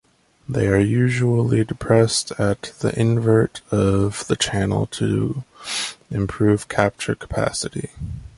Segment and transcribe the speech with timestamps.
[0.49, 5.43] They are usually depressed at the invert of the channel to
[6.09, 7.91] improve capture capacity.